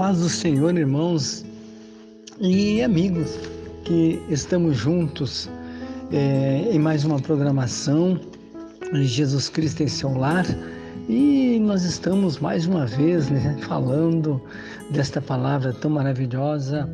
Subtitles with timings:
[0.00, 1.44] paz do Senhor, irmãos
[2.40, 3.38] e amigos,
[3.84, 5.46] que estamos juntos
[6.10, 8.18] é, em mais uma programação
[8.94, 10.46] Jesus Cristo em seu lar.
[11.06, 14.40] E nós estamos mais uma vez né, falando
[14.90, 16.88] desta palavra tão maravilhosa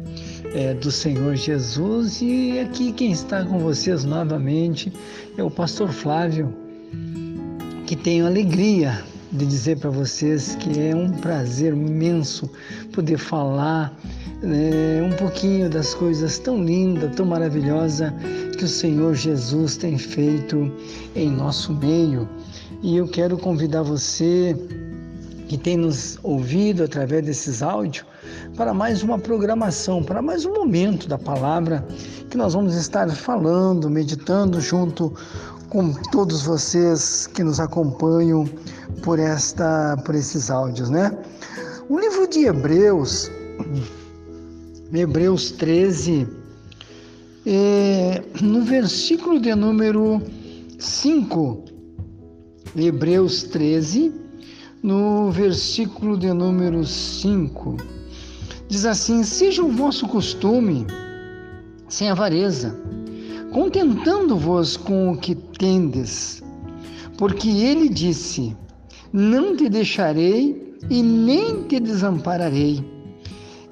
[0.52, 2.20] é, do Senhor Jesus.
[2.20, 4.92] E aqui quem está com vocês novamente
[5.38, 6.52] é o Pastor Flávio,
[7.86, 9.00] que tenho alegria
[9.36, 12.50] de dizer para vocês que é um prazer imenso
[12.92, 13.94] poder falar
[14.42, 18.12] né, um pouquinho das coisas tão lindas, tão maravilhosas
[18.56, 20.72] que o Senhor Jesus tem feito
[21.14, 22.28] em nosso meio.
[22.82, 24.56] E eu quero convidar você
[25.48, 28.04] que tem nos ouvido através desses áudios
[28.56, 31.86] para mais uma programação, para mais um momento da palavra
[32.30, 35.12] que nós vamos estar falando, meditando junto
[35.68, 38.48] com todos vocês que nos acompanham
[39.02, 41.16] por esta por esses áudios, né?
[41.88, 43.30] O livro de Hebreus,
[44.92, 46.26] Hebreus 13,
[47.46, 50.20] é, no versículo de número
[50.78, 51.64] 5,
[52.76, 54.12] Hebreus 13,
[54.82, 57.76] no versículo de número 5,
[58.68, 60.86] diz assim: Seja o vosso costume
[61.88, 62.76] sem avareza,
[63.52, 66.42] contentando-vos com o que tendes,
[67.16, 68.56] porque ele disse:
[69.16, 72.84] Não te deixarei e nem te desampararei.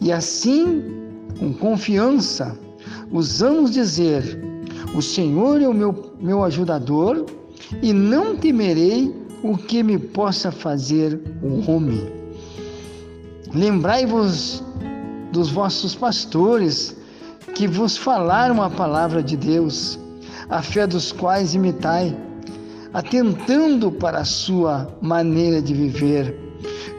[0.01, 0.83] E assim,
[1.39, 2.59] com confiança,
[3.12, 4.41] usamos dizer:
[4.95, 7.27] O Senhor é o meu, meu ajudador,
[7.83, 12.11] e não temerei o que me possa fazer o homem.
[13.53, 14.64] Lembrai-vos
[15.31, 16.97] dos vossos pastores
[17.55, 19.98] que vos falaram a palavra de Deus,
[20.48, 22.17] a fé dos quais imitai,
[22.95, 26.34] atentando para a sua maneira de viver.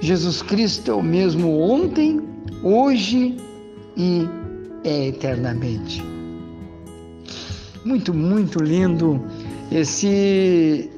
[0.01, 2.21] Jesus Cristo é o mesmo ontem,
[2.61, 3.37] hoje
[3.95, 4.27] e
[4.83, 6.03] é eternamente.
[7.85, 9.21] Muito, muito lindo
[9.71, 10.91] esse,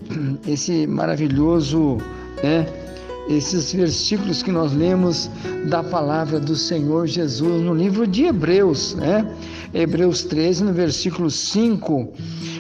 [0.48, 1.98] esse maravilhoso,
[2.44, 2.66] né?
[3.30, 5.30] Esses versículos que nós lemos
[5.70, 9.30] da palavra do Senhor Jesus no livro de Hebreus, né?
[9.74, 12.14] Hebreus 13, no versículo 5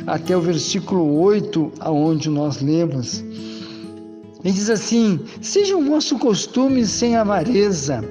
[0.05, 3.23] até o versículo 8, aonde nós lemos.
[4.43, 8.03] Ele diz assim: Seja o vosso costume sem avareza,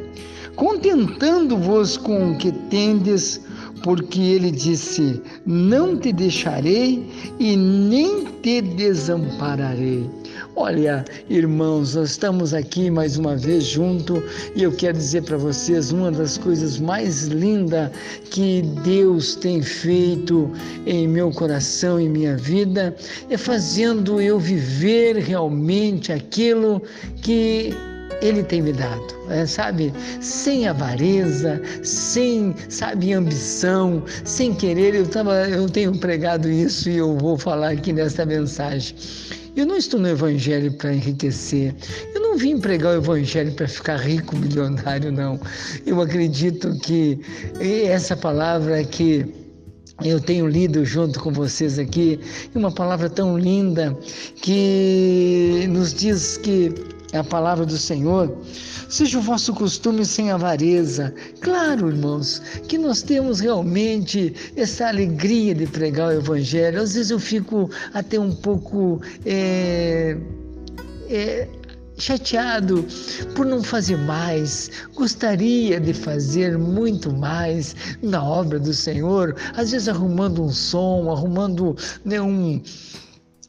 [0.55, 3.41] contentando-vos com o que tendes,
[3.83, 10.11] porque ele disse: Não te deixarei e nem te desampararei.
[10.59, 14.23] Olha, irmãos, nós estamos aqui mais uma vez junto
[14.55, 17.91] e eu quero dizer para vocês uma das coisas mais lindas
[18.31, 20.51] que Deus tem feito
[20.87, 22.97] em meu coração e minha vida
[23.29, 26.81] é fazendo eu viver realmente aquilo
[27.21, 27.75] que
[28.21, 29.93] ele tem me dado, é, sabe?
[30.21, 34.95] Sem avareza, sem, sabe, ambição, sem querer.
[34.95, 38.97] Eu, tava, eu tenho pregado isso e eu vou falar aqui nesta mensagem.
[39.57, 41.75] Eu não estou no Evangelho para enriquecer.
[42.15, 45.41] Eu não vim pregar o Evangelho para ficar rico, milionário, não.
[45.87, 47.19] Eu acredito que
[47.89, 49.25] essa palavra que
[50.05, 52.21] eu tenho lido junto com vocês aqui,
[52.55, 53.97] uma palavra tão linda
[54.43, 56.75] que nos diz que
[57.13, 58.37] é a palavra do Senhor.
[58.89, 61.15] Seja o vosso costume sem avareza.
[61.41, 66.81] Claro, irmãos, que nós temos realmente essa alegria de pregar o Evangelho.
[66.81, 69.01] Às vezes eu fico até um pouco.
[69.25, 70.17] É,
[71.09, 71.49] é,
[71.99, 72.87] chateado
[73.35, 79.89] por não fazer mais, gostaria de fazer muito mais na obra do Senhor, às vezes
[79.89, 81.75] arrumando um som, arrumando
[82.05, 82.61] né, um,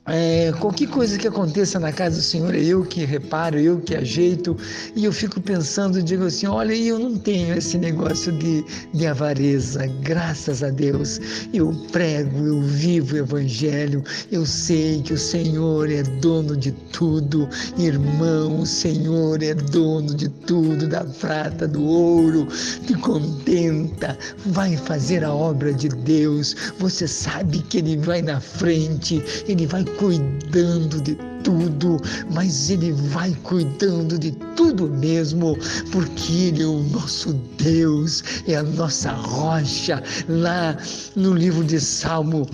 [0.07, 3.93] é, qualquer coisa que aconteça na casa do Senhor é eu que reparo, eu que
[3.93, 4.55] ajeito,
[4.95, 8.63] e eu fico pensando, digo assim: olha, eu não tenho esse negócio de,
[8.93, 11.19] de avareza, graças a Deus.
[11.53, 14.01] Eu prego, eu vivo o Evangelho,
[14.31, 20.29] eu sei que o Senhor é dono de tudo, irmão, o Senhor é dono de
[20.29, 22.47] tudo, da prata, do ouro,
[22.85, 29.21] te contenta, vai fazer a obra de Deus, você sabe que Ele vai na frente,
[29.47, 31.99] Ele vai cuidando de tudo,
[32.33, 35.57] mas Ele vai cuidando de tudo mesmo,
[35.91, 40.01] porque Ele é o nosso Deus, é a nossa rocha.
[40.27, 40.77] Lá
[41.15, 42.47] no livro de Salmo,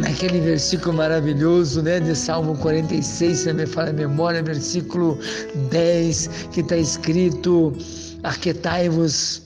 [0.00, 5.18] naquele versículo maravilhoso, né, de Salmo 46, se me fala a memória, versículo
[5.70, 7.72] 10, que está escrito:
[8.22, 9.42] Arquetai-vos.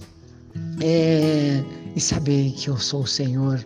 [0.81, 1.63] É,
[1.97, 3.65] e sabei que eu sou o Senhor.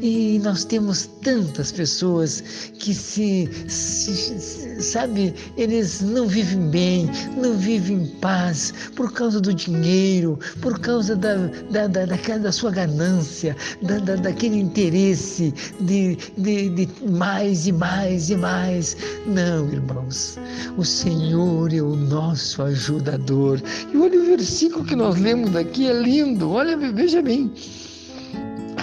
[0.00, 2.42] E nós temos tantas pessoas
[2.78, 9.52] que se, se, sabe, eles não vivem bem, não vivem em paz por causa do
[9.52, 11.34] dinheiro, por causa da,
[11.70, 17.72] da, da, da, da sua ganância, da, da, daquele interesse de, de, de mais e
[17.72, 18.96] mais e mais.
[19.26, 20.38] Não, irmãos,
[20.76, 23.60] o Senhor é o nosso ajudador.
[23.92, 26.50] E olha o versículo que nós lemos daqui, é lindo.
[26.50, 27.52] Olha, veja bem.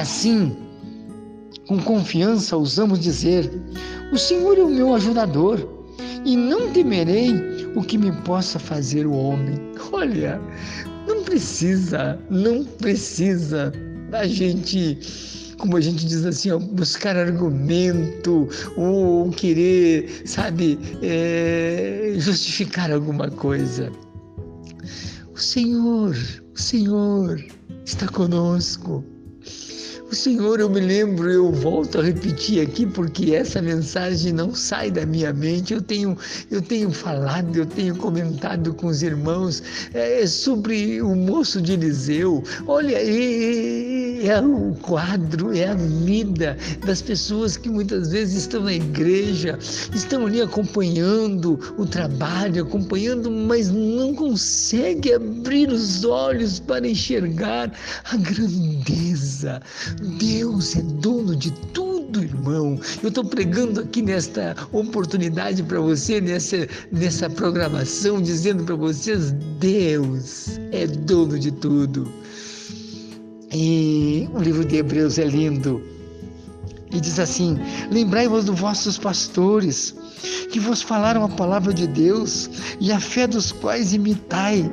[0.02, 0.58] Assim,
[1.68, 3.52] com confiança, ousamos dizer:
[4.12, 5.60] O Senhor é o meu ajudador,
[6.26, 7.36] e não temerei
[7.76, 9.60] o que me possa fazer o homem.
[9.94, 10.42] Olha,
[11.08, 13.72] não precisa, não precisa
[14.12, 14.98] a gente
[15.60, 23.92] como a gente diz assim, buscar argumento ou querer, sabe, é, justificar alguma coisa.
[25.32, 26.18] O Senhor,
[26.56, 27.40] o Senhor
[27.86, 29.06] está conosco.
[30.12, 34.92] O Senhor, eu me lembro, eu volto a repetir aqui porque essa mensagem não sai
[34.92, 35.74] da minha mente.
[35.74, 36.18] Eu tenho,
[36.52, 39.64] eu tenho falado, eu tenho comentado com os irmãos
[39.94, 42.44] é, sobre o moço de Eliseu.
[42.68, 48.74] Olha, é, é o quadro, é a vida das pessoas que muitas vezes estão na
[48.74, 49.58] igreja,
[49.94, 57.72] estão ali acompanhando o trabalho, acompanhando, mas não conseguem abrir os olhos para enxergar
[58.06, 59.62] a grandeza
[60.20, 62.80] Deus é dono de tudo, irmão.
[63.02, 70.60] Eu estou pregando aqui nesta oportunidade para você, nessa, nessa programação, dizendo para vocês: Deus
[70.72, 72.12] é dono de tudo.
[73.54, 75.82] E o livro de Hebreus é lindo.
[76.92, 77.58] E diz assim:
[77.92, 79.96] Lembrai-vos dos vossos pastores,
[80.52, 82.50] que vos falaram a palavra de Deus,
[82.80, 84.72] e a fé dos quais imitai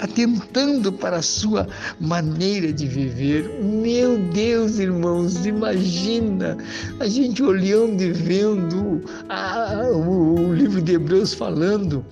[0.00, 1.66] atentando para a sua
[2.00, 3.48] maneira de viver.
[3.62, 6.56] Meu Deus, irmãos, imagina
[7.00, 12.04] a gente olhando e vendo a, o, o livro de Hebreus falando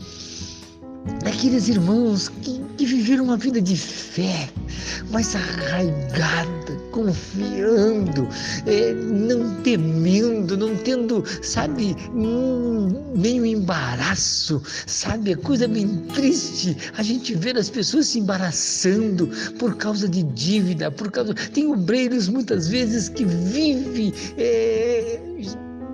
[1.22, 4.48] daqueles irmãos que, que viveram uma vida de fé,
[5.10, 8.28] mas arraigada, confiando,
[8.66, 17.02] é, não temendo, não tendo, sabe, um, nenhum embaraço, sabe, é coisa bem triste a
[17.02, 19.28] gente ver as pessoas se embaraçando
[19.58, 21.34] por causa de dívida, por causa.
[21.34, 24.12] Tem obreiros muitas vezes que vivem.
[24.36, 25.20] É,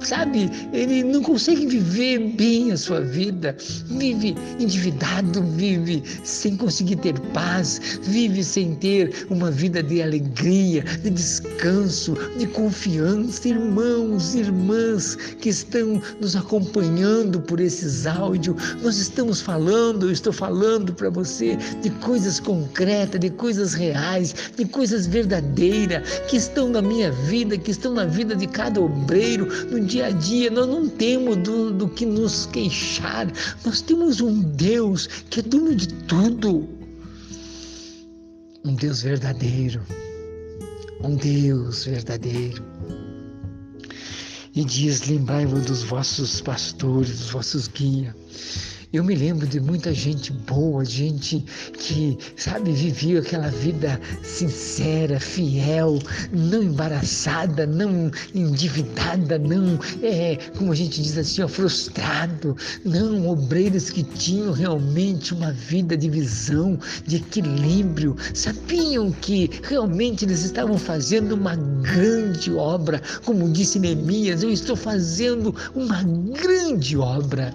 [0.01, 0.51] sabe?
[0.73, 3.57] Ele não consegue viver bem a sua vida,
[3.87, 11.11] vive endividado, vive sem conseguir ter paz, vive sem ter uma vida de alegria, de
[11.11, 13.49] descanso, de confiança.
[13.49, 20.93] Irmãos, irmãs que estão nos acompanhando por esses áudios, nós estamos falando, eu estou falando
[20.93, 27.11] para você de coisas concretas, de coisas reais, de coisas verdadeiras que estão na minha
[27.13, 31.37] vida, que estão na vida de cada obreiro, no dia a dia, nós não temos
[31.39, 33.27] do, do que nos queixar,
[33.65, 36.69] nós temos um Deus que é dono de tudo.
[38.65, 39.81] Um Deus verdadeiro,
[41.03, 42.63] um Deus verdadeiro.
[44.55, 48.15] E diz: lembrai-vos dos vossos pastores, dos vossos guias
[48.91, 51.45] eu me lembro de muita gente boa, gente
[51.75, 55.99] que, sabe, vivia aquela vida sincera, fiel,
[56.33, 63.91] não embaraçada, não endividada, não, é, como a gente diz assim, ó, frustrado, não, obreiros
[63.91, 71.33] que tinham realmente uma vida de visão, de equilíbrio, sabiam que realmente eles estavam fazendo
[71.33, 77.53] uma grande obra, como disse Neemias, eu estou fazendo uma grande obra.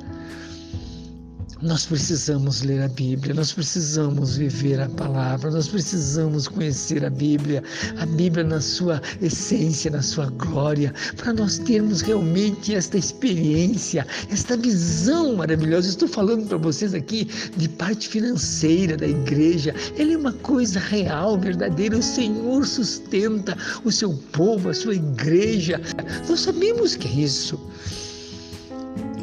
[1.64, 7.64] Nós precisamos ler a Bíblia, nós precisamos viver a palavra, nós precisamos conhecer a Bíblia,
[8.00, 14.58] a Bíblia na sua essência, na sua glória, para nós termos realmente esta experiência, esta
[14.58, 15.88] visão maravilhosa.
[15.88, 21.40] Estou falando para vocês aqui de parte financeira da igreja, ela é uma coisa real,
[21.40, 21.98] verdadeira.
[21.98, 25.80] O Senhor sustenta o seu povo, a sua igreja.
[26.28, 27.58] Nós sabemos que é isso.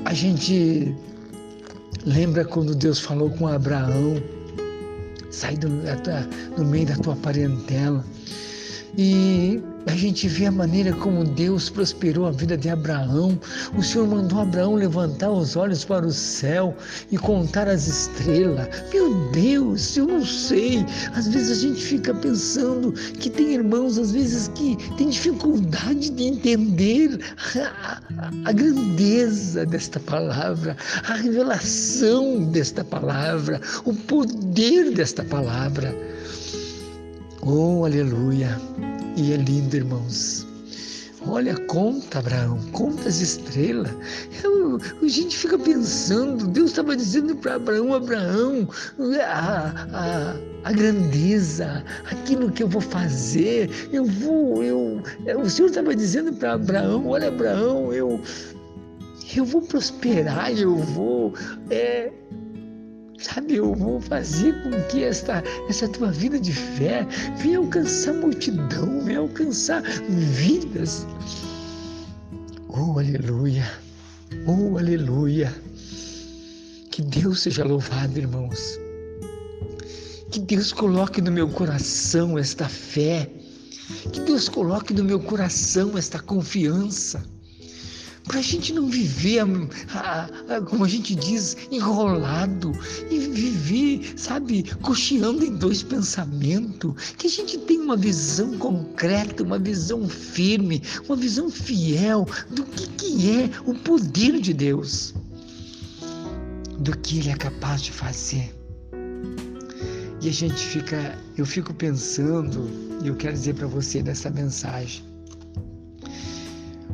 [0.06, 0.96] A gente
[2.04, 4.22] Lembra quando Deus falou com Abraão?
[5.30, 5.68] Sai do,
[6.56, 8.04] do meio da tua parentela.
[8.96, 13.38] E a gente vê a maneira como Deus prosperou a vida de Abraão.
[13.76, 16.76] O Senhor mandou Abraão levantar os olhos para o céu
[17.10, 18.68] e contar as estrelas.
[18.92, 20.84] Meu Deus, eu não sei.
[21.14, 26.24] Às vezes a gente fica pensando que tem irmãos, às vezes, que tem dificuldade de
[26.24, 27.18] entender
[27.56, 28.00] a,
[28.44, 30.76] a, grandeza desta palavra,
[31.08, 35.94] a revelação desta palavra, o poder desta palavra.
[37.42, 38.60] Oh, aleluia!
[39.16, 40.46] E é lindo, irmãos.
[41.26, 43.92] Olha, conta, Abraão, conta as estrelas.
[44.42, 48.66] Eu, a gente fica pensando, Deus estava dizendo para Abraão, Abraão,
[49.22, 55.02] a, a, a, grandeza, aquilo que eu vou fazer, eu vou, eu,
[55.38, 58.18] o Senhor estava dizendo para Abraão, olha, Abraão, eu,
[59.36, 61.34] eu vou prosperar, eu vou
[61.68, 62.10] é,
[63.20, 69.04] Sabe, eu vou fazer com que esta, essa tua vida de fé venha alcançar multidão,
[69.04, 71.06] venha alcançar vidas.
[72.68, 73.70] Oh, aleluia!
[74.46, 75.54] Oh, aleluia!
[76.90, 78.78] Que Deus seja louvado, irmãos.
[80.30, 83.30] Que Deus coloque no meu coração esta fé.
[84.14, 87.22] Que Deus coloque no meu coração esta confiança
[88.30, 89.40] para a gente não viver,
[89.92, 92.70] a, como a gente diz, enrolado
[93.10, 99.58] e viver, sabe, cocheando em dois pensamentos, que a gente tenha uma visão concreta, uma
[99.58, 105.12] visão firme, uma visão fiel do que, que é o poder de Deus,
[106.78, 108.54] do que Ele é capaz de fazer.
[110.22, 112.70] E a gente fica, eu fico pensando,
[113.02, 115.09] e eu quero dizer para você nessa mensagem,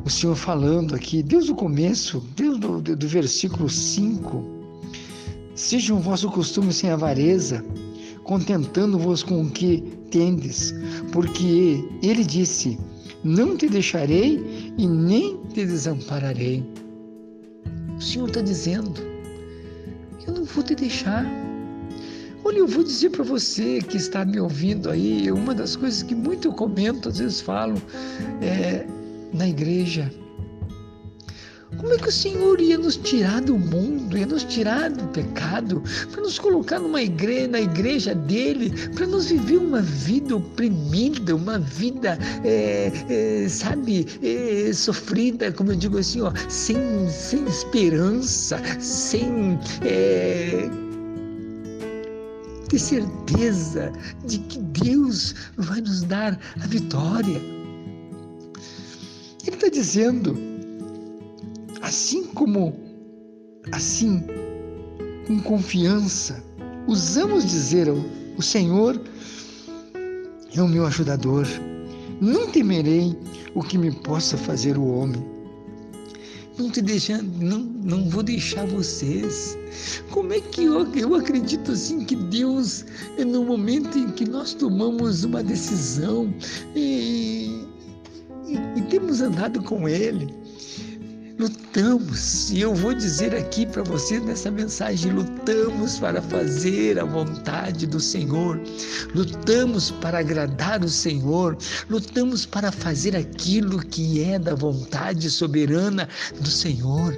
[0.07, 4.41] o Senhor falando aqui, desde o começo, desde do, do versículo 5.
[5.53, 7.63] Seja o vosso costume sem avareza,
[8.23, 10.73] contentando-vos com o que tendes,
[11.11, 12.79] porque ele disse:
[13.21, 16.63] Não te deixarei e nem te desampararei.
[17.97, 19.01] O Senhor está dizendo:
[20.25, 21.25] Eu não vou te deixar.
[22.45, 26.15] Olha, eu vou dizer para você que está me ouvindo aí, uma das coisas que
[26.15, 27.81] muito eu comento, às vezes falo,
[28.41, 28.85] é,
[29.33, 30.11] na igreja.
[31.75, 35.83] Como é que o Senhor ia nos tirar do mundo, ia nos tirar do pecado,
[36.11, 41.59] para nos colocar numa igreja, na igreja dele, para nos viver uma vida oprimida, uma
[41.59, 46.77] vida, é, é, sabe, é, sofrida, como eu digo assim, ó, sem,
[47.09, 49.59] sem esperança, sem
[52.69, 53.91] ter certeza
[54.25, 57.56] de que Deus vai nos dar a vitória.
[59.47, 60.37] Ele está dizendo,
[61.81, 62.75] assim como,
[63.71, 64.21] assim,
[65.25, 66.43] com confiança,
[66.85, 67.97] usamos dizer ao
[68.37, 69.01] o Senhor
[70.53, 71.47] é o meu ajudador.
[72.21, 73.17] Não temerei
[73.55, 75.25] o que me possa fazer o homem.
[76.57, 79.57] Não te deixando, não, não vou deixar vocês.
[80.11, 82.85] Como é que eu, eu acredito assim que Deus,
[83.17, 86.31] no momento em que nós tomamos uma decisão
[86.75, 87.66] e
[88.47, 90.33] e, e temos andado com Ele.
[91.39, 97.85] Lutamos, e eu vou dizer aqui para você nessa mensagem: lutamos para fazer a vontade
[97.85, 98.59] do Senhor,
[99.13, 101.55] lutamos para agradar o Senhor,
[101.91, 106.09] lutamos para fazer aquilo que é da vontade soberana
[106.41, 107.15] do Senhor.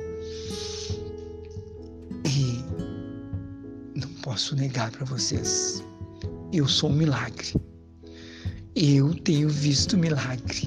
[2.25, 2.65] E
[3.95, 5.81] não posso negar para vocês,
[6.51, 7.53] eu sou um milagre.
[8.75, 10.63] Eu tenho visto milagre.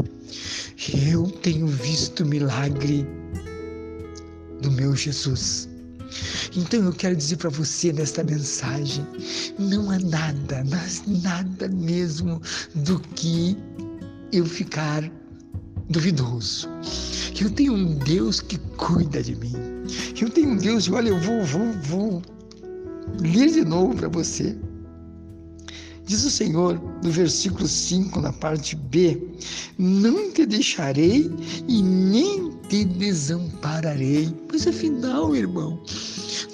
[1.07, 3.07] Eu tenho visto milagre
[4.61, 5.69] do meu Jesus.
[6.57, 9.07] Então eu quero dizer para você nesta mensagem:
[9.59, 10.65] não há nada,
[11.23, 12.41] nada mesmo
[12.75, 13.57] do que
[14.33, 15.11] eu ficar
[15.89, 16.69] duvidoso.
[17.41, 19.55] Eu tenho um Deus que cuida de mim.
[20.21, 22.23] Eu tenho um Deus, olha, eu vou, vou, vou
[23.21, 24.57] ler de novo para você.
[26.05, 29.23] Diz o Senhor no versículo 5, na parte B:
[29.79, 31.31] Não te deixarei
[31.69, 34.35] e nem te desampararei.
[34.51, 35.81] Mas afinal, irmão,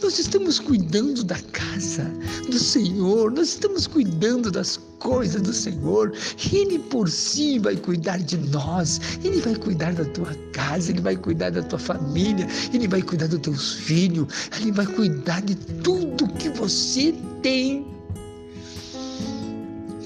[0.02, 2.04] nós estamos cuidando da casa
[2.48, 6.12] do Senhor, nós estamos cuidando das coisas do Senhor.
[6.52, 11.16] Ele por si vai cuidar de nós, Ele vai cuidar da tua casa, Ele vai
[11.16, 14.28] cuidar da tua família, Ele vai cuidar dos teus filhos,
[14.60, 17.97] Ele vai cuidar de tudo que você tem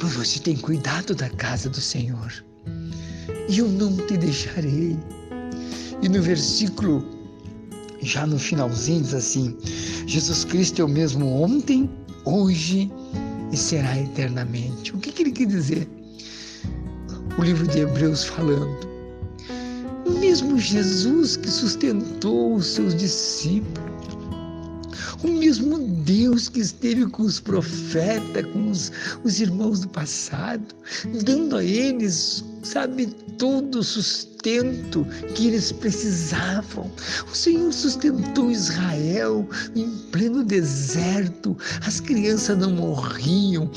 [0.02, 2.44] pois você tem cuidado da casa do Senhor.
[3.48, 4.98] E eu não te deixarei.
[6.02, 7.04] E no versículo,
[8.00, 9.56] já no finalzinho, diz assim:
[10.04, 11.88] Jesus Cristo é o mesmo ontem,
[12.24, 12.90] hoje
[13.52, 14.92] e será eternamente.
[14.92, 15.88] O que, que ele quer dizer?
[17.38, 18.88] O livro de Hebreus falando.
[20.04, 24.21] O mesmo Jesus que sustentou os seus discípulos,
[25.22, 28.92] o mesmo Deus que esteve com os profetas, com os,
[29.24, 30.74] os irmãos do passado,
[31.24, 33.06] dando a eles sabe,
[33.38, 36.90] todo o sustento que eles precisavam.
[37.30, 43.70] O Senhor sustentou Israel em pleno deserto, as crianças não morriam,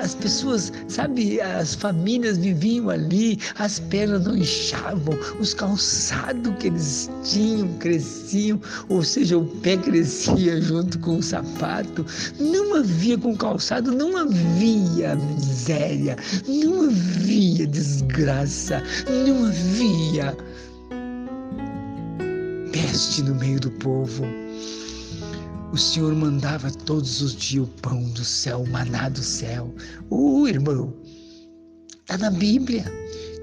[0.00, 7.10] as pessoas, sabe, as famílias viviam ali, as pernas não inchavam, os calçados que eles
[7.24, 12.04] tinham cresciam, ou seja, o pé crescia junto com o sapato.
[12.38, 18.82] Não havia com calçado, não havia miséria, não havia desgraça,
[19.26, 20.36] não havia
[22.72, 24.45] peste no meio do povo.
[25.72, 29.74] O Senhor mandava todos os dias o pão do céu, o maná do céu.
[30.10, 30.94] Uh, irmão,
[32.00, 32.84] está na Bíblia.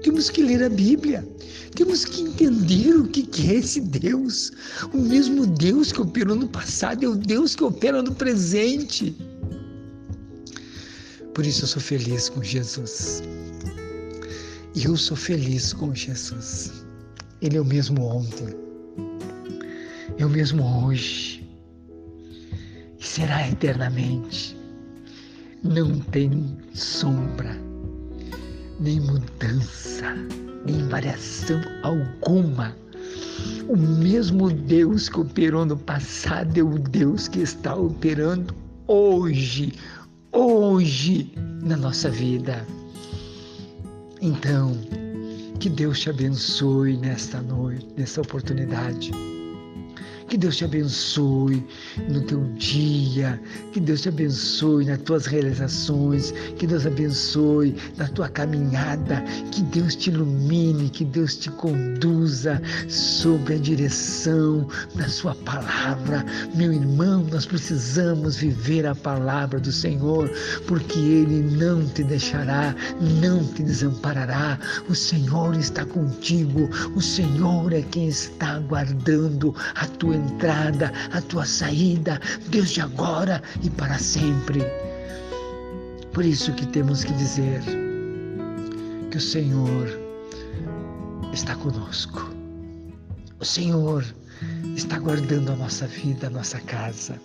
[0.02, 1.26] Temos que ler a Bíblia.
[1.74, 4.52] Temos que entender o que é esse Deus.
[4.92, 9.16] O mesmo Deus que operou no passado é o Deus que opera no presente.
[11.34, 13.22] Por isso eu sou feliz com Jesus.
[14.74, 16.72] Eu sou feliz com Jesus.
[17.42, 18.54] Ele é o mesmo ontem,
[20.16, 21.43] é o mesmo hoje
[23.14, 24.56] será eternamente.
[25.62, 27.56] Não tem sombra,
[28.80, 30.16] nem mudança,
[30.66, 32.76] nem variação alguma.
[33.68, 38.52] O mesmo Deus que operou no passado é o Deus que está operando
[38.88, 39.74] hoje,
[40.32, 42.66] hoje na nossa vida.
[44.20, 44.72] Então,
[45.60, 49.12] que Deus te abençoe nesta noite, nessa oportunidade.
[50.28, 51.64] Que Deus te abençoe
[52.08, 53.40] no teu dia,
[53.72, 59.94] que Deus te abençoe nas tuas realizações, que Deus abençoe na tua caminhada, que Deus
[59.94, 66.24] te ilumine, que Deus te conduza sobre a direção da sua palavra.
[66.54, 70.30] Meu irmão, nós precisamos viver a palavra do Senhor,
[70.66, 72.74] porque Ele não te deixará,
[73.20, 74.58] não te desamparará.
[74.88, 81.20] O Senhor está contigo, o Senhor é quem está guardando a tua tua entrada, a
[81.20, 84.62] tua saída, desde agora e para sempre.
[86.12, 87.60] Por isso que temos que dizer
[89.10, 89.88] que o Senhor
[91.32, 92.30] está conosco.
[93.40, 94.04] O Senhor
[94.76, 97.20] está guardando a nossa vida, a nossa casa.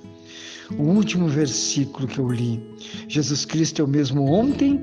[0.78, 2.62] O último versículo que eu li,
[3.08, 4.80] Jesus Cristo é o mesmo ontem,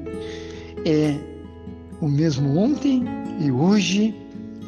[0.85, 1.17] é
[2.01, 3.05] o mesmo ontem
[3.41, 4.15] e hoje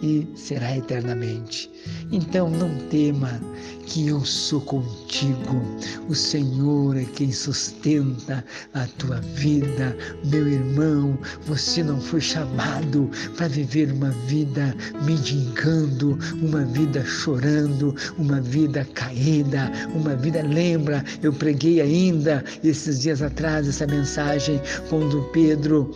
[0.02, 1.70] e será eternamente.
[2.10, 3.40] Então não tema,
[3.88, 5.62] que eu sou contigo.
[6.08, 9.96] O Senhor é quem sustenta a tua vida.
[10.26, 18.40] Meu irmão, você não foi chamado para viver uma vida mendigando, uma vida chorando, uma
[18.40, 20.42] vida caída, uma vida.
[20.42, 25.90] Lembra, eu preguei ainda esses dias atrás essa mensagem quando Pedro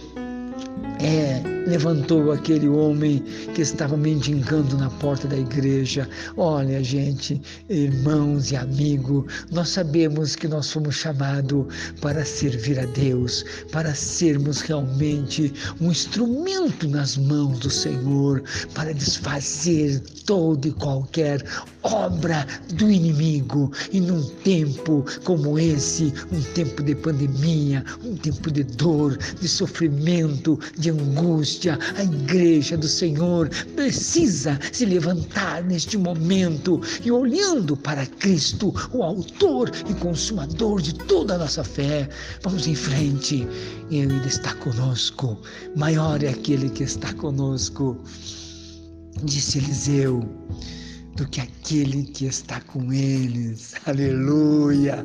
[0.99, 3.23] é, levantou aquele homem
[3.55, 6.09] que estava mendigando na porta da igreja.
[6.37, 11.67] Olha, gente, irmãos e amigos, nós sabemos que nós fomos chamados
[12.01, 18.43] para servir a Deus, para sermos realmente um instrumento nas mãos do Senhor,
[18.75, 21.45] para desfazer toda e qualquer
[21.83, 23.73] obra do inimigo.
[23.93, 30.59] E num tempo como esse, um tempo de pandemia, um tempo de dor, de sofrimento,
[30.79, 31.52] de angústia,
[31.97, 39.71] a igreja do Senhor precisa se levantar neste momento e olhando para Cristo, o Autor
[39.89, 42.09] e Consumador de toda a nossa fé.
[42.43, 43.47] Vamos em frente,
[43.91, 45.39] Ele está conosco.
[45.77, 47.97] Maior é aquele que está conosco,
[49.25, 50.29] disse Eliseu
[51.17, 53.75] do que aquele que está com eles.
[53.87, 55.05] Aleluia!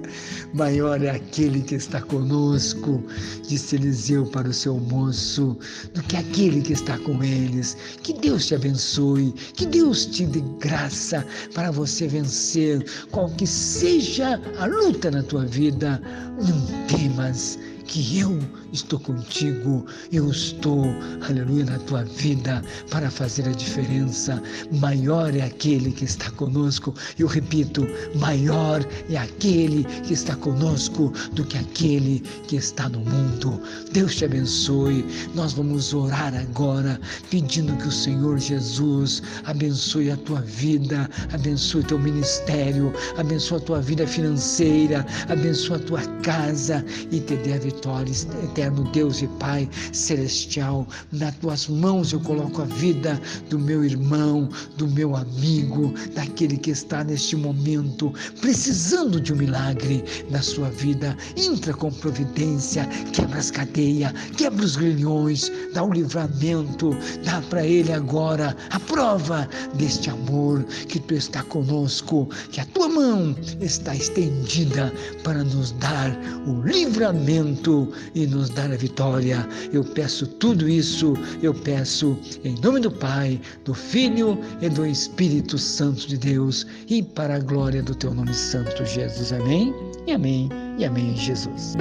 [0.54, 3.04] Maior é aquele que está conosco,
[3.48, 5.58] disse Eliseu para o seu moço,
[5.94, 7.76] do que aquele que está com eles.
[8.04, 14.42] Que Deus te abençoe, que Deus te dê graça para você vencer qual que seja
[14.60, 16.02] a luta na tua vida.
[16.38, 18.38] Não temas que eu
[18.72, 20.86] estou contigo, eu estou,
[21.28, 24.42] aleluia, na tua vida para fazer a diferença.
[24.80, 26.94] Maior é aquele que está conosco.
[27.18, 33.62] Eu repito, maior é aquele que está conosco do que aquele que está no mundo.
[33.92, 35.06] Deus te abençoe.
[35.34, 37.00] Nós vamos orar agora,
[37.30, 43.82] pedindo que o Senhor Jesus abençoe a tua vida, abençoe teu ministério, abençoe a tua
[43.82, 48.12] vida financeira, abençoe a tua casa e te dê a vitória,
[48.58, 50.88] eterno Deus e Pai celestial.
[51.12, 56.72] Nas tuas mãos eu coloco a vida do meu irmão, do meu amigo, daquele que
[56.72, 61.16] está neste momento precisando de um milagre na sua vida.
[61.36, 67.94] Entra com providência, quebra as cadeias, quebra os grilhões, dá o livramento, dá para ele
[67.94, 74.92] agora a prova deste amor que tu está conosco, que a tua mão está estendida
[75.24, 76.18] para nos dar
[76.48, 79.48] o livramento e nos dar a vitória.
[79.74, 85.58] Eu peço tudo isso, eu peço em nome do Pai, do Filho e do Espírito
[85.58, 89.34] Santo de Deus e para a glória do teu nome santo, Jesus.
[89.34, 89.74] Amém.
[90.06, 90.50] E amém.
[90.78, 91.76] E amém, Jesus.